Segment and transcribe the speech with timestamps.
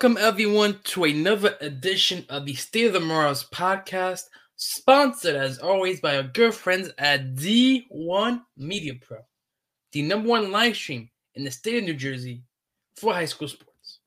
[0.00, 4.22] Welcome everyone to another edition of the State of the Marauders podcast,
[4.56, 9.18] sponsored as always by our good friends at D1 Media Pro,
[9.92, 12.40] the number one live stream in the state of New Jersey
[12.96, 13.98] for high school sports.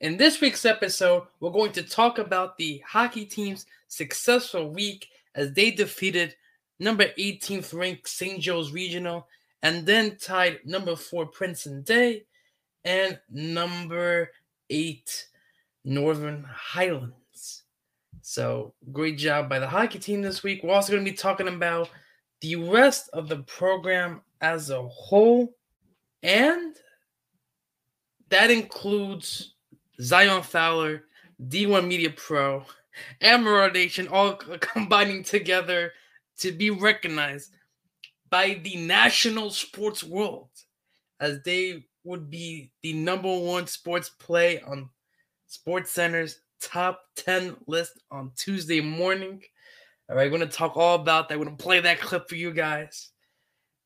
[0.00, 5.52] In this week's episode, we're going to talk about the hockey team's successful week as
[5.52, 6.36] they defeated
[6.78, 8.40] number 18th ranked St.
[8.40, 9.26] Joe's Regional
[9.64, 12.22] and then tied number 4 Princeton Day
[12.84, 14.30] and number
[14.70, 15.26] eight
[15.84, 17.64] Northern Highlands.
[18.22, 20.62] So great job by the hockey team this week.
[20.62, 21.90] We're also going to be talking about
[22.40, 25.54] the rest of the program as a whole,
[26.22, 26.76] and
[28.28, 29.54] that includes
[30.00, 31.04] Zion Fowler,
[31.48, 32.64] D1 Media Pro,
[33.20, 35.92] and Nation all combining together
[36.38, 37.52] to be recognized
[38.30, 40.50] by the national sports world
[41.20, 44.88] as they would be the number one sports play on
[45.48, 49.42] SportsCenter's top 10 list on Tuesday morning.
[50.08, 51.38] All right, we're going to talk all about that.
[51.38, 53.10] We're going to play that clip for you guys.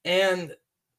[0.04, 0.54] And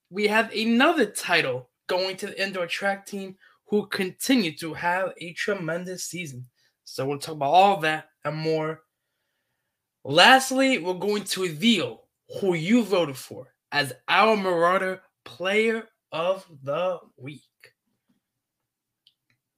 [0.10, 5.34] we have another title going to the indoor track team who continue to have a
[5.34, 6.46] tremendous season.
[6.84, 8.82] So we'll talk about all that and more.
[10.04, 12.04] Lastly, we're going to reveal
[12.42, 17.42] who you voted for as our Marauder Player of the Week.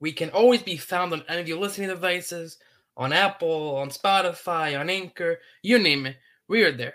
[0.00, 2.58] We can always be found on any of your listening devices,
[2.96, 6.16] on Apple, on Spotify, on Anchor, you name it,
[6.48, 6.94] we are there.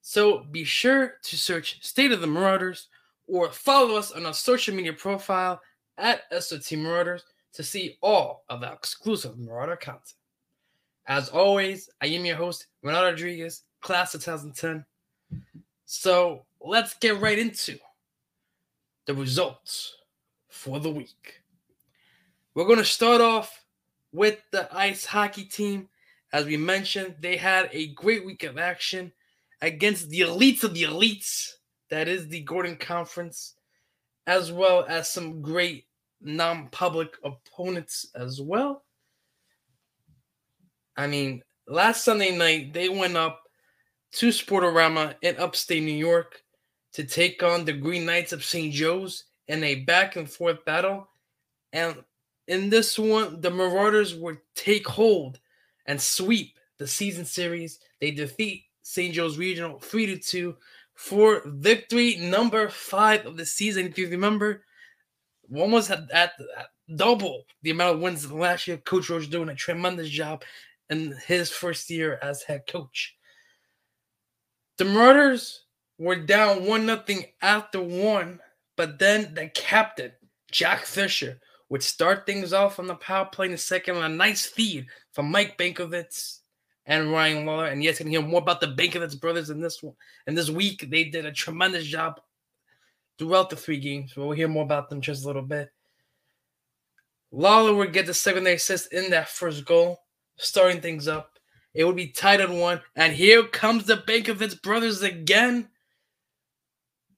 [0.00, 2.88] So be sure to search State of the Marauders
[3.26, 5.60] or follow us on our social media profile
[5.98, 10.14] at SOT Marauders to see all of our exclusive Marauder content.
[11.06, 14.84] As always, I am your host, Ronaldo Rodriguez, class of 2010.
[15.86, 17.78] So let's get right into
[19.08, 19.96] the results
[20.50, 21.40] for the week.
[22.54, 23.64] We're going to start off
[24.12, 25.88] with the ice hockey team.
[26.34, 29.10] As we mentioned, they had a great week of action
[29.62, 31.52] against the elites of the elites,
[31.88, 33.54] that is the Gordon Conference,
[34.26, 35.86] as well as some great
[36.20, 38.84] non public opponents as well.
[40.98, 43.40] I mean, last Sunday night, they went up
[44.12, 46.42] to Sportorama in upstate New York
[46.98, 48.74] to take on the Green Knights of St.
[48.74, 51.08] Joe's in a back and forth battle.
[51.72, 51.94] And
[52.48, 55.38] in this one, the Marauders would take hold
[55.86, 57.78] and sweep the season series.
[58.00, 59.14] They defeat St.
[59.14, 60.56] Joe's Regional 3 to 2
[60.94, 63.86] for victory number five of the season.
[63.86, 64.64] If you remember,
[65.54, 66.66] almost at, at, at
[66.96, 68.78] double the amount of wins last year.
[68.78, 70.42] Coach Roach doing a tremendous job
[70.90, 73.14] in his first year as head coach.
[74.78, 75.62] The Marauders
[75.98, 78.40] were down one nothing after one,
[78.76, 80.12] but then the captain
[80.50, 84.14] Jack Fisher would start things off on the power play in the second on a
[84.14, 86.38] nice feed from Mike Bankovitz
[86.86, 87.66] and Ryan Waller.
[87.66, 89.94] And yes, can hear more about the Bankovitz brothers in this one.
[90.26, 92.20] And this week they did a tremendous job
[93.18, 94.16] throughout the three games.
[94.16, 95.70] We'll hear more about them just a little bit.
[97.30, 100.00] Lawler would get the secondary assist in that first goal,
[100.36, 101.32] starting things up.
[101.74, 105.68] It would be tied at one, and here comes the Bankovitz brothers again.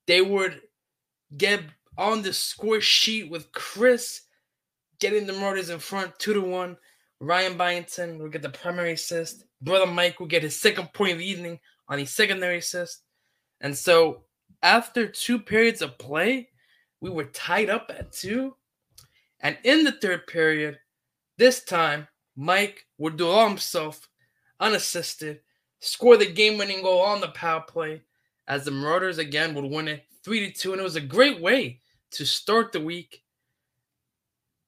[0.06, 0.60] They would
[1.36, 1.60] get
[1.96, 4.22] on the score sheet with Chris
[4.98, 6.76] getting the Marauders in front, two to one.
[7.20, 9.44] Ryan Byington would get the primary assist.
[9.60, 13.02] Brother Mike would get his second point of the evening on a secondary assist.
[13.60, 14.22] And so
[14.62, 16.48] after two periods of play,
[17.00, 18.56] we were tied up at two.
[19.40, 20.78] And in the third period,
[21.36, 24.08] this time, Mike would do all himself,
[24.60, 25.40] unassisted,
[25.80, 28.02] score the game winning goal on the power play
[28.50, 30.72] as the Marauders again would win it 3 to 2.
[30.72, 31.80] And it was a great way
[32.10, 33.22] to start the week.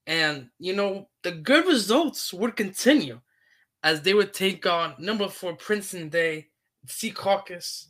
[0.07, 3.21] And, you know, the good results would continue
[3.83, 6.47] as they would take on number four Princeton Day,
[6.87, 7.89] Secaucus.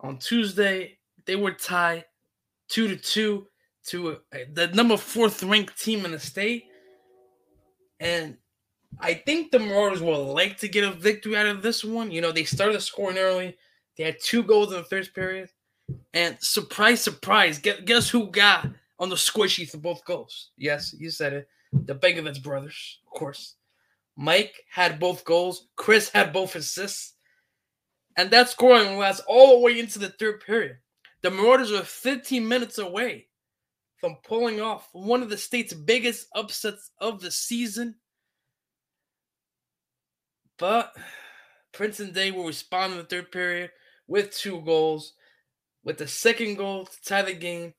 [0.00, 2.04] On Tuesday, they would tie
[2.68, 3.46] 2 to 2
[3.86, 4.18] to
[4.52, 6.66] the number fourth ranked team in the state.
[7.98, 8.36] And
[9.00, 12.12] I think the Marauders will like to get a victory out of this one.
[12.12, 13.56] You know, they started scoring early.
[13.98, 15.50] They had two goals in the first period.
[16.14, 18.68] And surprise, surprise, guess, who got
[18.98, 20.50] on the sheet for both goals.
[20.56, 21.48] Yes, you said it.
[21.72, 23.56] The Begovic brothers, of course.
[24.16, 25.68] Mike had both goals.
[25.76, 27.14] Chris had both assists.
[28.16, 30.78] And that scoring lasts all the way into the third period.
[31.22, 33.26] The Marauders are 15 minutes away
[34.00, 37.96] from pulling off one of the state's biggest upsets of the season.
[40.58, 40.96] But
[41.72, 43.70] Princeton Day will respond in the third period
[44.08, 45.12] with two goals,
[45.84, 47.74] with the second goal to tie the game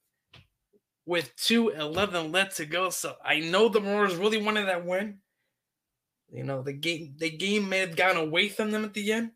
[1.05, 2.91] with 2.11 left to go.
[2.91, 5.17] So I know the Marauders really wanted that win.
[6.31, 9.31] You know, the game the game may have gone away from them at the end.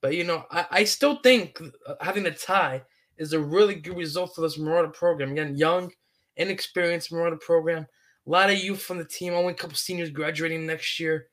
[0.00, 2.82] But you know, I, I still think uh, having a tie
[3.16, 5.30] is a really good result for this Marauder program.
[5.30, 5.92] Again, young,
[6.36, 7.86] inexperienced Marauder program.
[8.26, 11.28] A lot of youth from the team, only a couple seniors graduating next year.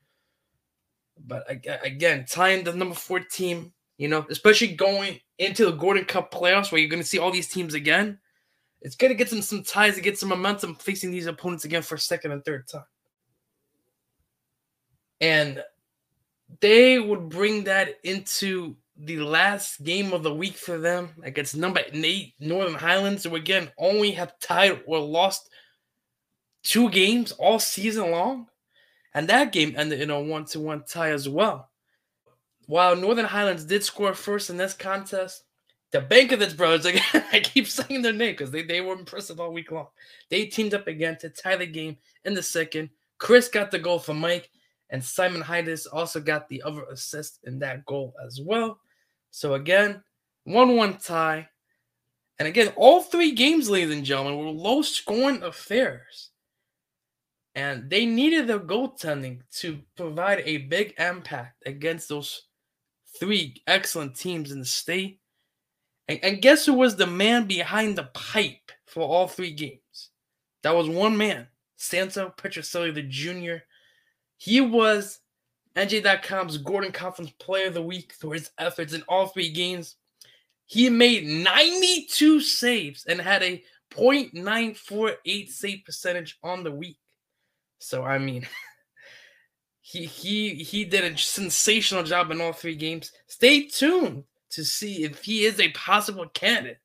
[1.26, 1.44] But
[1.84, 6.72] again, tying the number four team, you know, especially going into the Gordon Cup playoffs
[6.72, 8.18] where you're going to see all these teams again,
[8.82, 11.82] it's going to get them some ties to get some momentum facing these opponents again
[11.82, 12.86] for a second and third time.
[15.20, 15.62] And
[16.62, 21.82] they would bring that into the last game of the week for them against number
[21.92, 25.50] eight Northern Highlands, who again only have tied or lost
[26.64, 28.48] two games all season long.
[29.14, 31.69] And that game ended in a one to one tie as well.
[32.70, 35.42] While Northern Highlands did score first in this contest,
[35.92, 38.94] the Bank of Bankovitz brothers, again, I keep saying their name because they, they were
[38.94, 39.88] impressive all week long.
[40.30, 42.92] They teamed up again to tie the game in the second.
[43.18, 44.52] Chris got the goal for Mike,
[44.92, 48.80] and Simon Heides also got the other assist in that goal as well.
[49.32, 50.04] So again,
[50.44, 51.50] 1 1 tie.
[52.38, 56.30] And again, all three games, ladies and gentlemen, were low scoring affairs.
[57.56, 62.44] And they needed their goaltending to provide a big impact against those
[63.20, 65.20] three excellent teams in the state.
[66.08, 70.10] And, and guess who was the man behind the pipe for all three games?
[70.64, 73.64] That was one man, Santo Petrocelli, the junior
[74.40, 75.20] he was
[75.76, 79.98] NJ.com's Gordon Conference Player of the Week for his efforts in all three games.
[80.66, 83.62] He made 92 saves and had a
[83.92, 87.00] .948 save percentage on the week.
[87.80, 88.48] So I mean,
[89.90, 93.12] he he he did a sensational job in all three games.
[93.26, 96.78] Stay tuned to see if he is a possible candidate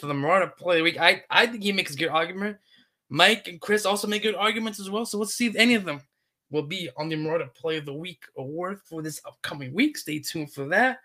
[0.00, 0.98] for the Marauder Player of the Week.
[0.98, 2.56] I I think he makes a good argument.
[3.10, 5.04] Mike and Chris also make good arguments as well.
[5.04, 6.00] So let's see if any of them
[6.50, 9.98] will be on the Marauder Play of the Week award for this upcoming week.
[9.98, 11.00] Stay tuned for that.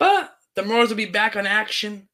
[0.00, 2.08] But the Marauders will be back on action.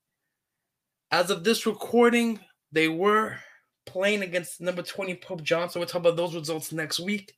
[1.11, 2.39] As of this recording,
[2.71, 3.39] they were
[3.87, 5.79] playing against number 20 Pope Johnson.
[5.81, 7.33] We'll talk about those results next week.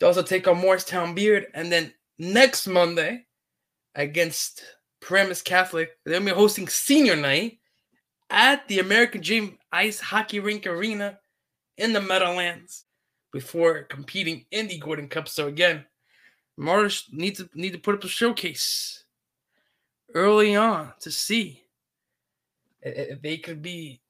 [0.00, 1.46] They also take on Morristown Beard.
[1.54, 3.26] And then next Monday
[3.94, 4.64] against
[5.00, 7.58] Paramus Catholic, they'll be hosting senior night
[8.30, 11.18] at the American Dream Ice Hockey Rink Arena
[11.76, 12.84] in the Meadowlands
[13.32, 15.28] before competing in the Gordon Cup.
[15.28, 15.84] So again,
[16.56, 19.04] Mars need to need to put up a showcase
[20.14, 21.64] early on to see
[22.82, 24.00] if they could be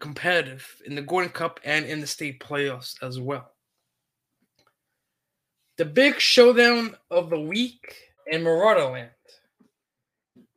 [0.00, 3.53] competitive in the Gordon Cup and in the state playoffs as well.
[5.76, 9.10] The big showdown of the week in Marauderland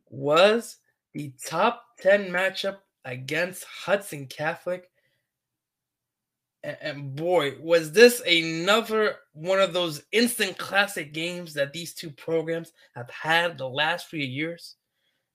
[0.09, 0.77] was
[1.13, 4.89] the top 10 matchup against Hudson Catholic
[6.63, 12.73] and boy, was this another one of those instant classic games that these two programs
[12.95, 14.75] have had the last few years.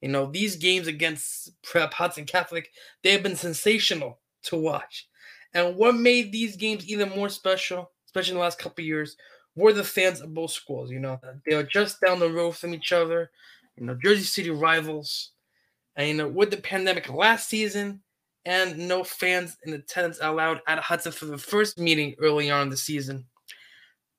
[0.03, 2.71] You know, these games against Prep Hudson Catholic,
[3.03, 5.09] they have been sensational to watch.
[5.55, 9.17] And what made these games even more special, especially in the last couple years,
[9.57, 10.91] were the fans of both schools.
[10.91, 13.31] You know, they were just down the road from each other,
[13.77, 15.31] you know, Jersey City rivals.
[15.97, 18.03] And, you know, with the pandemic last season,
[18.45, 22.71] and no fans in attendance allowed at Hudson for the first meeting early on in
[22.71, 23.25] the season.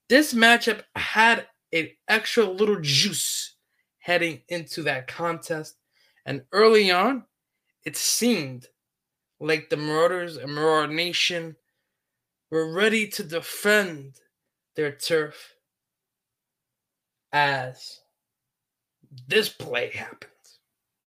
[0.10, 3.56] This matchup had an extra little juice
[4.00, 5.76] heading into that contest,
[6.26, 7.26] and early on,
[7.86, 8.68] it seemed
[9.40, 11.56] like the Marauders and Marauder Nation
[12.50, 14.20] were ready to defend
[14.76, 15.54] their turf
[17.32, 18.00] as
[19.28, 20.32] this play happens.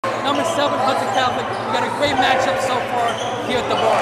[0.04, 1.48] Number seven, Hudson Catholic.
[1.48, 3.08] We got a great matchup so far
[3.48, 4.00] here at the bar.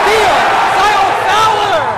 [0.00, 0.36] Steal!
[0.76, 1.93] Zion Fowler!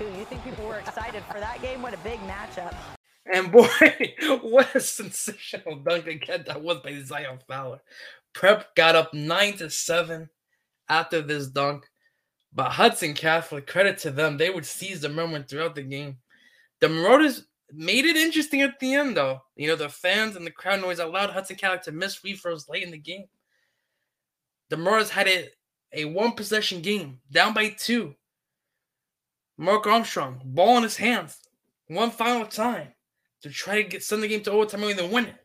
[0.00, 0.06] Too.
[0.18, 1.82] You think people were excited for that game?
[1.82, 2.74] What a big matchup.
[3.32, 3.68] And boy,
[4.40, 7.80] what a sensational dunk again that was by Zion Fowler.
[8.32, 10.30] Prep got up nine to seven
[10.88, 11.84] after this dunk.
[12.52, 16.16] But Hudson Catholic, credit to them, they would seize the moment throughout the game.
[16.80, 19.42] The Marauders made it interesting at the end, though.
[19.54, 22.68] You know, the fans and the crowd noise allowed Hudson Catholic to miss free throws
[22.68, 23.26] late in the game.
[24.70, 25.48] The Marauders had a,
[25.92, 28.14] a one possession game, down by two.
[29.60, 31.36] Mark Armstrong, ball in his hands,
[31.86, 32.88] one final time
[33.42, 35.36] to try to get send the game to overtime and then win it.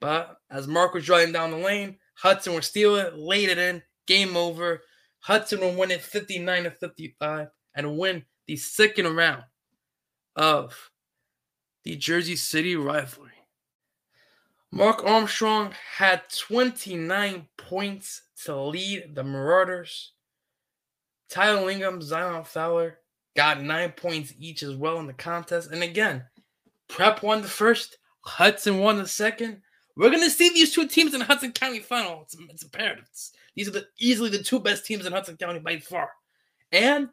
[0.00, 3.82] But as Mark was driving down the lane, Hudson would steal it, laid it in,
[4.06, 4.82] game over.
[5.18, 9.42] Hudson will win it 59 to 55 and win the second round
[10.36, 10.92] of
[11.82, 13.32] the Jersey City rivalry.
[14.70, 20.12] Mark Armstrong had 29 points to lead the Marauders.
[21.28, 23.00] Tyler Lingham, Zion Fowler
[23.36, 25.70] got nine points each as well in the contest.
[25.70, 26.24] And again,
[26.88, 29.62] Prep won the first, Hudson won the second.
[29.96, 32.22] We're gonna see these two teams in Hudson County final.
[32.22, 33.04] It's, it's imperative.
[33.54, 36.10] These are the easily the two best teams in Hudson County by far.
[36.72, 37.08] And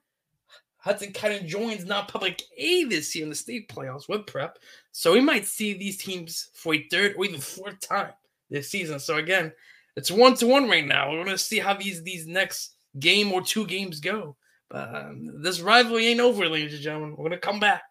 [0.77, 4.57] Hudson County joins non-public A this year in the state playoffs with Prep.
[4.91, 8.11] So we might see these teams for a third or even fourth time
[8.49, 8.99] this season.
[8.99, 9.53] So again,
[9.95, 11.09] it's one to one right now.
[11.09, 14.35] We're gonna see how these these next game or two games go.
[14.73, 17.15] Um, this rivalry ain't over, ladies and gentlemen.
[17.15, 17.83] We're gonna come back.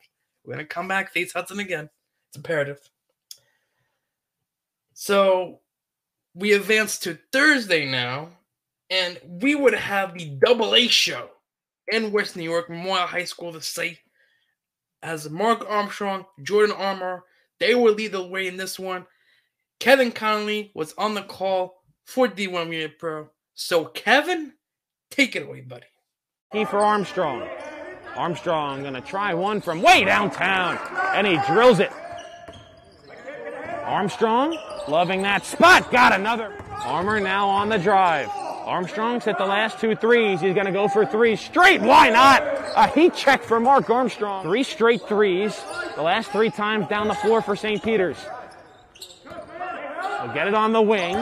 [0.44, 1.88] We're gonna come back, face Hudson again.
[2.28, 2.80] It's imperative.
[4.94, 5.60] So
[6.34, 8.30] we advance to Thursday now,
[8.90, 11.30] and we would have the double A show
[11.88, 13.98] in West New York, Memorial High School, the site.
[15.04, 17.24] As Mark Armstrong, Jordan Armour,
[17.58, 19.06] they will lead the way in this one.
[19.80, 23.28] Kevin Conley was on the call for D1 Media Pro.
[23.54, 24.52] So, Kevin,
[25.10, 25.86] take it away, buddy.
[26.52, 27.48] Key for Armstrong.
[28.14, 30.78] Armstrong gonna try one from way downtown,
[31.14, 31.90] and he drills it.
[33.84, 36.52] Armstrong loving that spot, got another.
[36.84, 38.28] Armour now on the drive.
[38.28, 40.42] Armstrong's hit the last two threes.
[40.42, 41.80] He's gonna go for three straight.
[41.80, 42.42] Why not?
[42.76, 44.44] A heat check for Mark Armstrong.
[44.44, 45.58] Three straight threes.
[45.96, 47.82] The last three times down the floor for St.
[47.82, 48.18] Peter's.
[49.24, 51.16] He'll get it on the wing.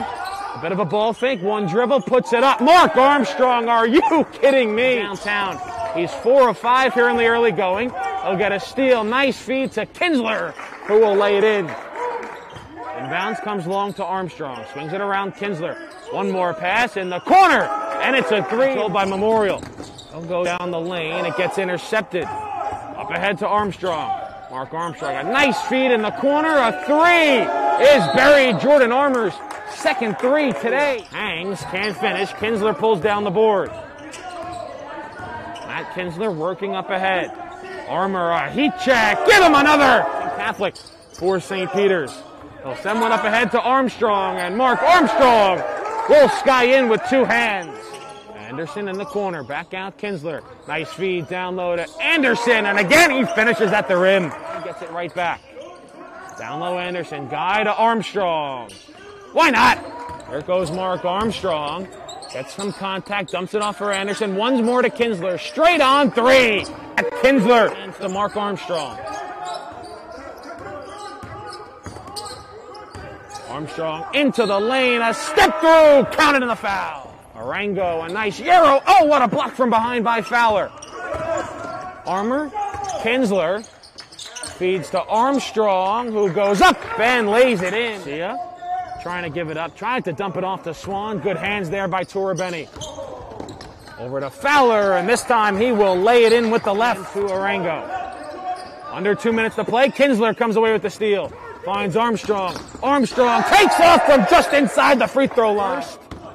[0.53, 2.59] A bit of a ball fake, one dribble, puts it up.
[2.59, 4.95] Mark Armstrong, are you kidding me?
[4.95, 5.59] Downtown.
[5.95, 7.89] He's four of five here in the early going.
[8.23, 9.03] He'll get a steal.
[9.03, 10.53] Nice feed to Kinsler,
[10.87, 11.67] who will lay it in.
[11.67, 14.63] Inbounds comes long to Armstrong.
[14.73, 15.75] Swings it around Kinsler.
[16.13, 17.63] One more pass in the corner.
[18.03, 19.63] And it's a three Controlled by Memorial.
[20.11, 21.25] He'll go down the lane.
[21.25, 22.25] It gets intercepted.
[22.25, 24.17] Up ahead to Armstrong.
[24.51, 25.15] Mark Armstrong.
[25.15, 26.49] A nice feed in the corner.
[26.49, 27.39] A three
[27.87, 28.59] is buried.
[28.59, 29.33] Jordan Armour's
[29.81, 31.05] second three today.
[31.11, 32.29] Hangs, can't finish.
[32.33, 33.69] Kinsler pulls down the board.
[35.67, 37.31] Matt Kinsler working up ahead.
[37.87, 39.17] Armour, a heat check.
[39.25, 40.03] Give him another.
[40.37, 40.75] Catholic
[41.13, 41.71] for St.
[41.73, 42.13] Peter's.
[42.63, 45.57] He'll send one up ahead to Armstrong, and Mark Armstrong
[46.07, 47.77] will sky in with two hands.
[48.37, 50.43] Anderson in the corner, back out Kinsler.
[50.67, 54.25] Nice feed down low to Anderson, and again he finishes at the rim.
[54.25, 55.41] He gets it right back.
[56.37, 58.69] Down low Anderson, guy to Armstrong.
[59.33, 60.29] Why not?
[60.29, 61.87] There goes Mark Armstrong.
[62.33, 64.35] Gets some contact, dumps it off for Anderson.
[64.35, 65.39] One's more to Kinsler.
[65.39, 66.61] Straight on three.
[66.97, 67.75] At Kinsler.
[67.75, 68.97] And to Mark Armstrong.
[73.49, 75.01] Armstrong into the lane.
[75.01, 76.05] A step through.
[76.15, 77.13] Counted in the foul.
[77.35, 78.81] Arango, a nice Yarrow.
[78.85, 80.71] Oh, what a block from behind by Fowler.
[82.05, 82.49] Armour,
[83.01, 83.65] Kinsler
[84.57, 88.01] feeds to Armstrong, who goes up and lays it in.
[88.01, 88.37] See ya?
[89.01, 91.19] Trying to give it up, trying to dump it off to Swan.
[91.19, 92.67] Good hands there by Torabeni.
[93.99, 97.19] Over to Fowler, and this time he will lay it in with the left to
[97.21, 98.01] Arango.
[98.91, 99.89] Under two minutes to play.
[99.89, 101.29] Kinsler comes away with the steal.
[101.65, 102.55] Finds Armstrong.
[102.83, 105.83] Armstrong takes off from just inside the free throw line.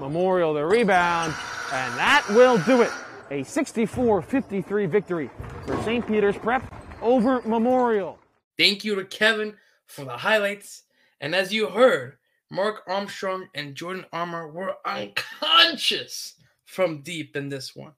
[0.01, 1.35] Memorial the rebound,
[1.73, 2.91] and that will do it.
[3.31, 5.31] A 64-53 victory
[5.67, 6.07] for St.
[6.07, 6.63] Peter's Prep
[7.03, 8.19] over Memorial.
[8.59, 9.55] Thank you to Kevin
[9.87, 10.83] for the highlights.
[11.21, 12.17] And as you heard,
[12.51, 16.35] Mark Armstrong and Jordan Armour were unconscious
[16.65, 17.93] from deep in this one.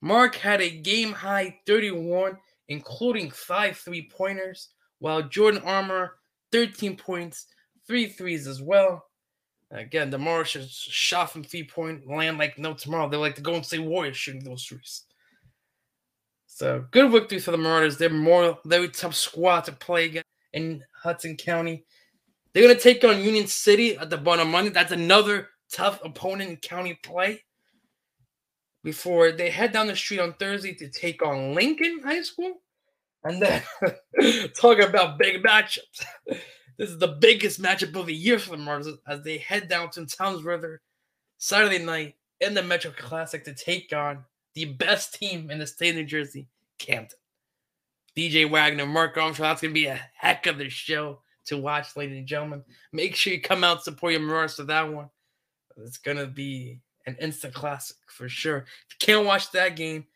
[0.00, 2.36] Mark had a game high 31,
[2.68, 4.68] including five three pointers,
[4.98, 6.16] while Jordan Armour
[6.52, 7.46] 13 points,
[7.86, 9.04] three threes as well.
[9.70, 13.08] Again, the Mauritius shot from three point land like no tomorrow.
[13.08, 15.02] They're like the Golden State Warriors shooting those threes.
[16.46, 17.98] So good victory for the Marauders.
[17.98, 21.84] They're more very tough squad to play against in Hudson County.
[22.56, 24.70] They're gonna take on Union City at the bottom Monday.
[24.70, 27.44] That's another tough opponent in county play.
[28.82, 32.62] before they head down the street on Thursday to take on Lincoln High School.
[33.24, 33.62] And then
[34.58, 36.02] talking about big matchups.
[36.78, 39.90] This is the biggest matchup of the year for the Marlins as they head down
[39.90, 40.80] to Toms River
[41.36, 45.90] Saturday night in the Metro Classic to take on the best team in the state
[45.90, 46.48] of New Jersey,
[46.78, 47.18] Camden.
[48.16, 49.50] DJ Wagner, Mark Armstrong.
[49.50, 52.64] That's going to be a heck of a show to watch, ladies and gentlemen.
[52.92, 55.08] Make sure you come out support your Marauders for that one.
[55.78, 58.58] It's to be an instant classic for sure.
[58.58, 60.06] If you can't watch that game,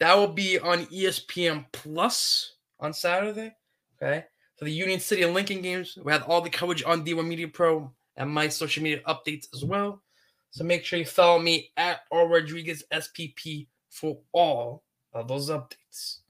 [0.00, 3.54] that will be on ESPN Plus on Saturday.
[3.96, 4.24] Okay.
[4.56, 7.48] For the Union City and Lincoln games, we have all the coverage on D1 Media
[7.48, 10.02] Pro and my social media updates as well.
[10.50, 14.82] So make sure you follow me at R Rodriguez SPP for all
[15.12, 16.20] of those updates.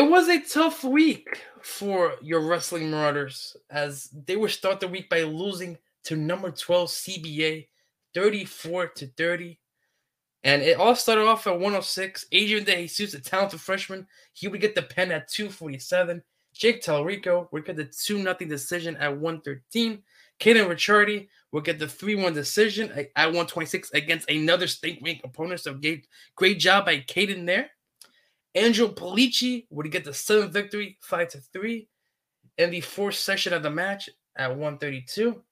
[0.00, 5.10] It was a tough week for your wrestling marauders as they were start the week
[5.10, 7.66] by losing to number 12 CBA
[8.14, 9.60] 34 to 30.
[10.42, 12.24] And it all started off at 106.
[12.32, 16.22] Adrian De Jesus, a talented freshman, he would get the pen at 247.
[16.54, 20.02] Jake Talarico would get the 2 0 decision at 113.
[20.40, 25.26] Kaden Ricciardi would get the 3 1 decision at at 126 against another state ranked
[25.26, 25.60] opponent.
[25.60, 27.68] So, great, great job by Caden there.
[28.54, 31.88] Angelo Polici would get the 7th victory, 5 to 3.
[32.58, 35.42] In the fourth session of the match at 132.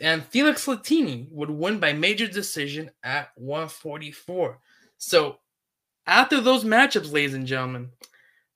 [0.00, 4.58] And Felix Latini would win by major decision at 144.
[4.98, 5.38] So,
[6.06, 7.90] after those matchups, ladies and gentlemen,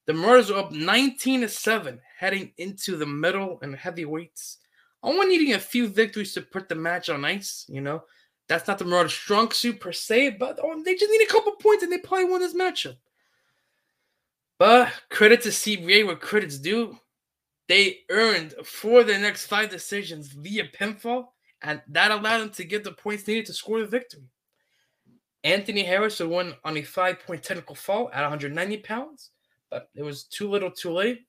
[0.07, 4.59] the Marauders were up 19 to 7 heading into the middle and heavyweights.
[5.03, 8.03] Only needing a few victories to put the match on ice, you know.
[8.49, 11.53] That's not the Marauders' strong suit per se, but oh, they just need a couple
[11.53, 12.97] points and they probably won this matchup.
[14.59, 16.99] But credit to CBA where credit's due.
[17.69, 21.27] They earned for their next five decisions via pinfall,
[21.63, 24.23] and that allowed them to get the points needed to score the victory.
[25.43, 29.31] Anthony Harris win on a five point technical fall at 190 pounds,
[29.71, 31.27] but it was too little too late.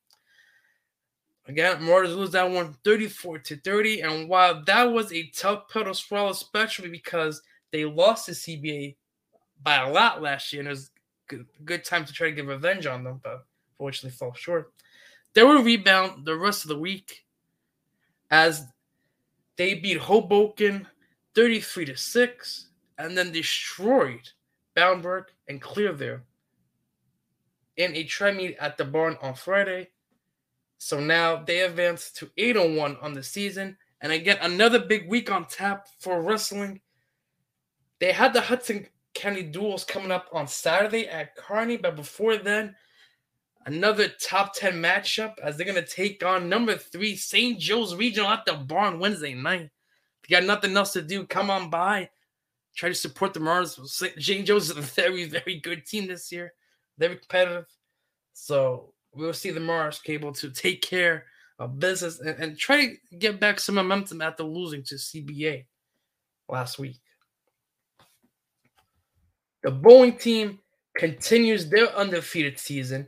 [1.47, 4.01] Again, Marauders lose that one 34 to 30.
[4.01, 8.95] And while that was a tough to swallow, especially because they lost to CBA
[9.63, 10.91] by a lot last year, and it was
[11.27, 13.45] good, good time to try to get revenge on them, but
[13.77, 14.73] fortunately fell short.
[15.33, 17.25] They will rebound the rest of the week
[18.31, 18.65] as
[19.57, 20.87] they beat Hoboken
[21.35, 24.29] 33 to 6 and then destroyed
[24.75, 26.21] Boundberg and Clearville
[27.77, 29.89] in a try meet at the barn on Friday.
[30.79, 33.77] So now they advance to 8 1 on the season.
[34.01, 36.81] And again, another big week on tap for wrestling.
[37.99, 38.87] They had the Hudson
[39.17, 42.75] County duels coming up on Saturday at Kearny, but before then,
[43.65, 47.59] another top 10 matchup as they're going to take on number three St.
[47.59, 49.69] Joe's Regional at the barn Wednesday night.
[50.23, 52.09] If you got nothing else to do, come on by.
[52.75, 53.79] Try to support the Mars.
[53.91, 54.17] St.
[54.45, 56.53] Joe's is a very, very good team this year.
[56.97, 57.65] Very competitive.
[58.33, 61.25] So we'll see the Mars able to take care
[61.59, 65.65] of business and, and try to get back some momentum after losing to CBA
[66.47, 66.99] last week.
[69.63, 70.59] The Boeing team
[70.95, 73.07] continues their undefeated season.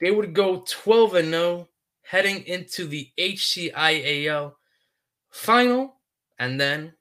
[0.00, 1.68] They would go 12 and 0
[2.02, 4.54] heading into the HCIAL
[5.30, 5.96] final
[6.38, 6.92] and then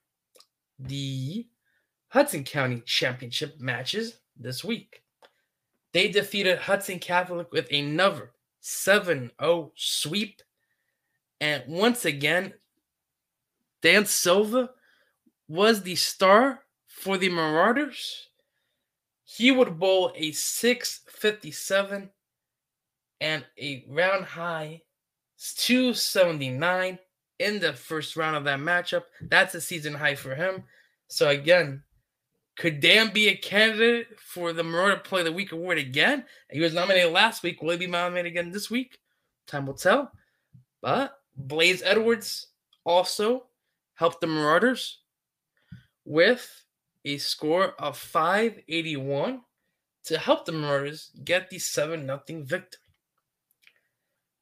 [0.78, 1.48] the
[2.10, 5.04] Hudson County Championship matches this week.
[5.94, 10.42] They defeated Hudson Catholic with another 7 0 sweep.
[11.42, 12.54] And once again,
[13.82, 14.72] Dan Silva
[15.48, 18.29] was the star for the Marauders.
[19.32, 22.10] He would bowl a 657
[23.22, 24.82] and a round high
[25.38, 26.98] 279
[27.38, 29.04] in the first round of that matchup.
[29.22, 30.64] That's a season high for him.
[31.10, 31.84] So again,
[32.58, 36.26] could Dan be a candidate for the Marauder Play of the Week award again?
[36.50, 37.62] He was nominated last week.
[37.62, 38.98] Will he be nominated again this week?
[39.46, 40.12] Time will tell.
[40.82, 42.48] But Blaze Edwards
[42.84, 43.46] also
[43.94, 45.02] helped the Marauders
[46.04, 46.64] with
[47.16, 49.42] a score of 581
[50.06, 52.80] to help the Marauders get the 7 0 victory.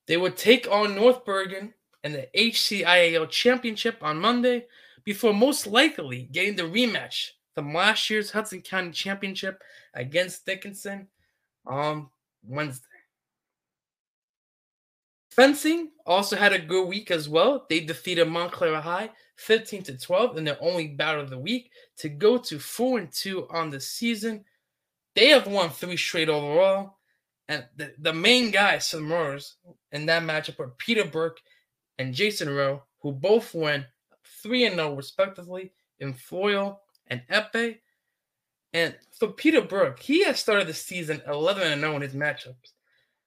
[0.08, 4.66] They would take on North Bergen in the HCIAL Championship on Monday
[5.04, 9.62] before most likely getting the rematch from last year's Hudson County Championship
[9.94, 11.08] against Dickinson
[11.66, 12.08] on
[12.44, 12.86] Wednesday.
[15.32, 17.66] Fencing also had a good week as well.
[17.70, 22.10] They defeated Montclair High 15 to 12 in their only battle of the week to
[22.10, 24.44] go to 4 and 2 on the season.
[25.16, 26.98] They have won three straight overall.
[27.48, 29.56] And the, the main guys for the Marauders
[29.92, 31.40] in that matchup were Peter Burke
[31.98, 33.86] and Jason Rowe, who both went
[34.44, 37.78] 3 and 0 respectively in foil and epee.
[38.74, 42.74] And for Peter Burke, he has started the season 11 and 0 in his matchups.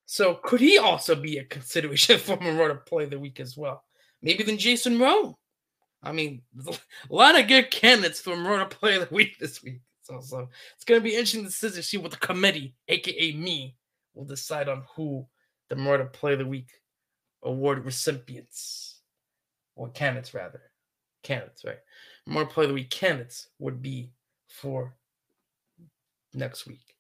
[0.07, 3.85] So could he also be a consideration for Marauder play of the week as well?
[4.23, 5.39] Maybe than Jason Rowe.
[6.03, 6.75] I mean, a
[7.11, 9.81] lot of good candidates for Marauder play of the week this week.
[10.03, 13.77] So, so it's going to be interesting to see- what the committee, aka me,
[14.15, 15.27] will decide on who
[15.69, 16.71] the Marauder play of the week
[17.43, 19.01] award recipients
[19.77, 20.63] or candidates rather.
[21.23, 21.79] Candidates right.
[22.27, 24.11] More play of the week candidates would be
[24.49, 24.95] for
[26.35, 26.97] next week.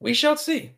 [0.00, 0.72] We shall see.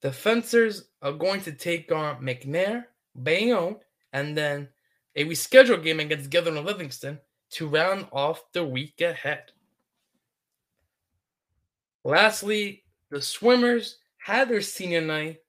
[0.00, 2.84] The fencers are going to take on mcnair
[3.22, 3.76] bayonne
[4.12, 4.68] and then
[5.16, 7.18] a rescheduled game against Gilder and Livingston
[7.50, 9.52] to round off the week ahead.
[12.04, 15.40] Lastly, the swimmers had their senior night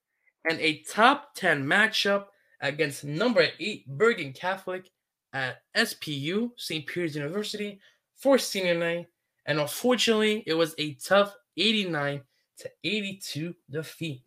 [0.50, 2.26] and a top 10 matchup
[2.62, 4.90] against number 8 Bergen Catholic
[5.34, 6.86] at SPU, St.
[6.86, 7.80] Peter's University,
[8.16, 9.08] for senior night.
[9.46, 12.22] And unfortunately, it was a tough 89
[12.60, 14.22] to 82 defeat.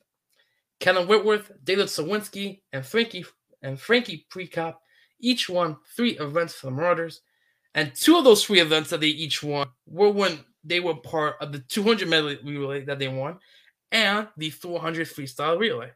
[0.81, 3.25] Kellen Whitworth, David Sawinski, and Frankie
[3.63, 4.75] and Frankie Prekop
[5.25, 7.23] each won three events for the Marauders.
[7.75, 11.37] And two of those three events that they each won were when they were part
[11.41, 13.39] of the 200 medley relay that they won
[13.91, 15.91] and the 400 freestyle relay.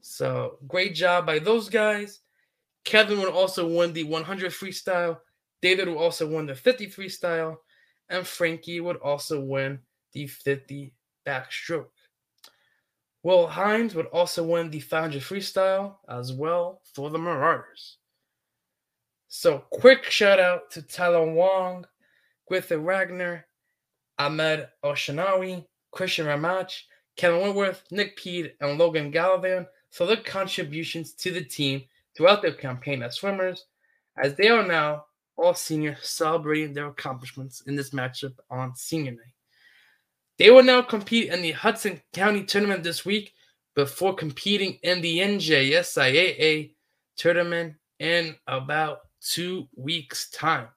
[0.00, 2.20] So great job by those guys.
[2.84, 5.18] Kevin would also win the 100 freestyle.
[5.60, 7.56] David would also win the 50 freestyle.
[8.08, 9.80] And Frankie would also win
[10.12, 10.94] the 50
[11.26, 11.90] backstroke.
[13.22, 17.97] Will Hines would also win the 500 freestyle as well for the Marauders.
[19.28, 21.86] So, quick shout out to Tyler Wong,
[22.48, 23.44] Griffin Ragnar,
[24.18, 26.72] Ahmed Oshanawi, Christian Ramach,
[27.16, 31.82] Kevin Wentworth, Nick Peed, and Logan Gallivan for their contributions to the team
[32.16, 33.66] throughout their campaign as swimmers,
[34.16, 35.04] as they are now
[35.36, 39.34] all senior celebrating their accomplishments in this matchup on senior night.
[40.38, 43.34] They will now compete in the Hudson County tournament this week
[43.74, 46.74] before competing in the NJSIAA
[47.16, 50.68] tournament in about two weeks' time.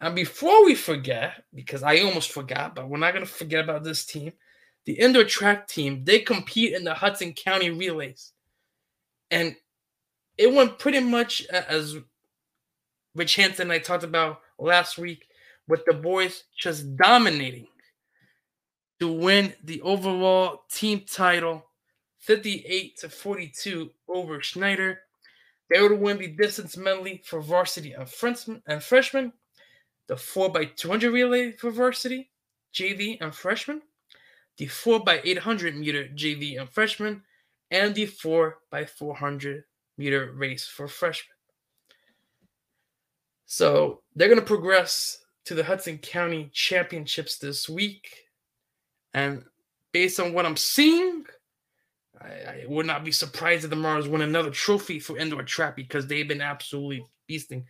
[0.00, 3.82] And before we forget, because I almost forgot, but we're not going to forget about
[3.82, 4.32] this team,
[4.84, 8.32] the indoor track team, they compete in the Hudson County relays.
[9.30, 9.56] And
[10.36, 11.96] it went pretty much as
[13.14, 15.24] Rich Hansen and I talked about last week,
[15.66, 17.66] with the boys just dominating
[19.00, 21.64] to win the overall team title
[22.20, 25.00] 58 to 42 over Snyder.
[25.70, 29.32] They would win the distance medley for varsity and freshmen, and freshmen,
[30.06, 32.30] the 4x200 relay for varsity,
[32.74, 33.82] JV and freshman,
[34.56, 37.22] the 4x800 meter JV and freshman,
[37.70, 39.62] and the 4x400
[39.98, 41.36] meter race for freshmen.
[43.46, 48.14] So they're going to progress to the Hudson County Championships this week.
[49.14, 49.44] And
[49.92, 51.24] based on what I'm seeing,
[52.20, 55.76] I, I would not be surprised if the Mars win another trophy for indoor track
[55.76, 57.64] because they've been absolutely beasting.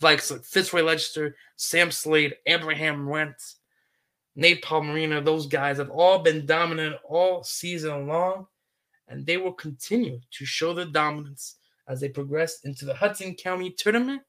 [0.00, 3.56] Like Fitzroy Leicester, Sam Slade, Abraham Wentz,
[4.34, 8.46] Nate Palmerino, those guys have all been dominant all season long,
[9.08, 11.56] and they will continue to show their dominance
[11.88, 14.22] as they progress into the Hudson County tournament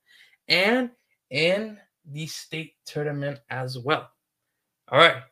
[0.48, 0.92] and
[1.30, 4.10] in the state tournament as well.
[4.90, 5.24] All right.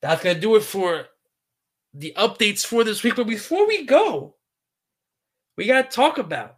[0.00, 1.06] That's going to do it for
[1.94, 3.16] the updates for this week.
[3.16, 4.34] But before we go,
[5.56, 6.56] we got to talk about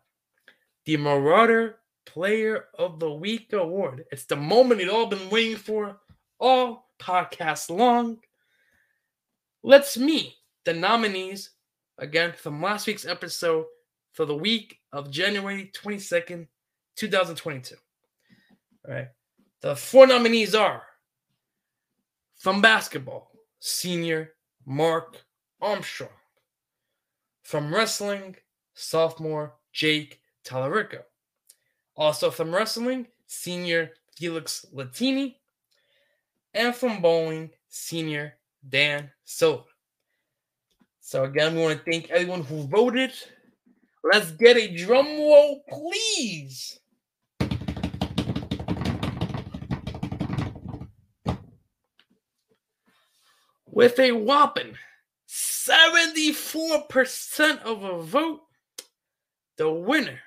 [0.86, 4.04] the Marauder Player of the Week award.
[4.10, 5.98] It's the moment you've all been waiting for
[6.38, 8.18] all podcasts long.
[9.62, 11.50] Let's meet the nominees
[11.98, 13.66] again from last week's episode
[14.12, 16.46] for the week of January 22nd,
[16.96, 17.74] 2022.
[18.88, 19.08] All right.
[19.60, 20.82] The four nominees are
[22.38, 24.32] from basketball, senior
[24.64, 25.25] Mark
[25.60, 26.10] Armstrong.
[27.42, 28.36] From wrestling,
[28.74, 31.02] sophomore Jake Talarico.
[31.96, 35.36] Also from wrestling, senior Felix Latini.
[36.54, 38.34] And from bowling, senior
[38.68, 39.64] Dan Silva.
[41.00, 43.12] So again, we want to thank everyone who voted.
[44.02, 46.80] Let's get a drum roll, please.
[53.66, 54.76] With a whopping
[55.66, 58.42] 74% of a vote,
[59.56, 60.20] the winner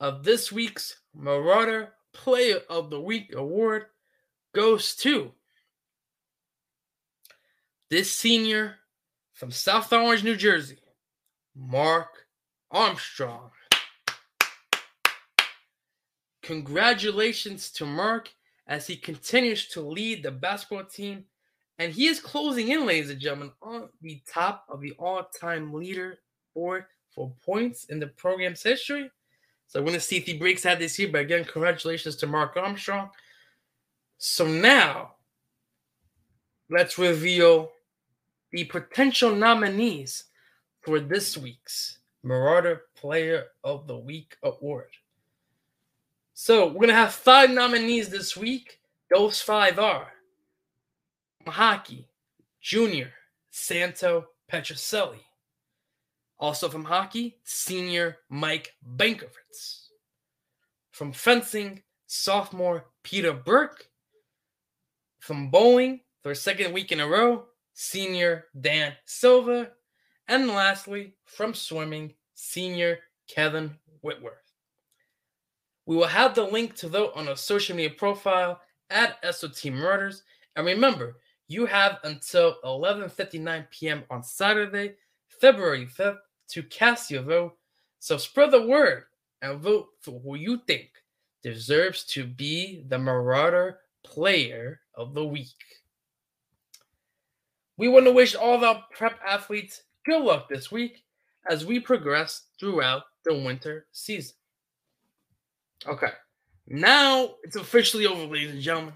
[0.00, 3.86] of this week's Marauder Player of the Week award
[4.54, 5.32] goes to
[7.90, 8.76] this senior
[9.34, 10.78] from South Orange, New Jersey,
[11.54, 12.08] Mark
[12.70, 13.50] Armstrong.
[16.42, 18.32] Congratulations to Mark
[18.66, 21.24] as he continues to lead the basketball team.
[21.78, 25.72] And he is closing in, ladies and gentlemen, on the top of the all time
[25.74, 26.18] leader
[26.54, 29.10] board for points in the program's history.
[29.66, 31.08] So we're going to see if he breaks that this year.
[31.10, 33.10] But again, congratulations to Mark Armstrong.
[34.18, 35.12] So now,
[36.70, 37.70] let's reveal
[38.52, 40.24] the potential nominees
[40.80, 44.88] for this week's Marauder Player of the Week award.
[46.32, 48.80] So we're going to have five nominees this week.
[49.10, 50.08] Those five are
[51.46, 52.08] hockey,
[52.60, 53.12] Junior,
[53.50, 55.20] Santo Petrocelli.
[56.38, 59.88] Also from hockey, senior Mike Bankovitz.
[60.90, 63.88] From fencing, sophomore Peter Burke.
[65.20, 69.70] From bowling, for a second week in a row, senior Dan Silva.
[70.28, 74.52] And lastly, from swimming, senior Kevin Whitworth.
[75.86, 80.24] We will have the link to vote on our social media profile at SOT Marauders.
[80.56, 81.16] And remember,
[81.48, 84.04] you have until 11:59 p.m.
[84.10, 84.94] on Saturday,
[85.28, 87.56] February 5th, to cast your vote.
[87.98, 89.04] So spread the word
[89.42, 90.90] and vote for who you think
[91.42, 95.54] deserves to be the Marauder Player of the Week.
[97.76, 101.04] We want to wish all our prep athletes good luck this week
[101.48, 104.34] as we progress throughout the winter season.
[105.86, 106.10] Okay,
[106.66, 108.94] now it's officially over, ladies and gentlemen.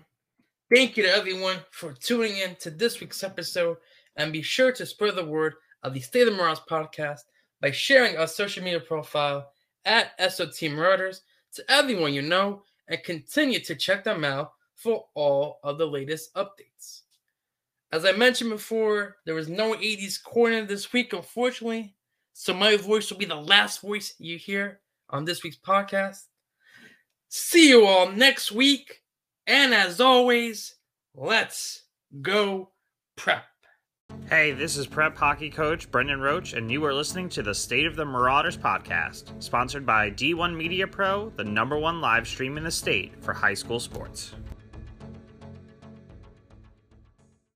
[0.73, 3.79] Thank you to everyone for tuning in to this week's episode,
[4.15, 7.23] and be sure to spread the word of the State of Marauders podcast
[7.61, 9.51] by sharing our social media profile
[9.85, 11.23] at SOT Marauders
[11.55, 16.33] to everyone you know, and continue to check them out for all of the latest
[16.35, 17.01] updates.
[17.91, 21.97] As I mentioned before, there was no 80s corner this week, unfortunately,
[22.33, 24.79] so my voice will be the last voice you hear
[25.09, 26.27] on this week's podcast.
[27.29, 29.00] See you all next week.
[29.51, 30.77] And as always,
[31.13, 31.83] let's
[32.23, 32.71] go
[33.17, 33.43] prep.
[34.29, 37.87] Hey, this is prep hockey coach Brendan Roach, and you are listening to the State
[37.87, 42.63] of the Marauders podcast, sponsored by D1 Media Pro, the number one live stream in
[42.63, 44.35] the state for high school sports.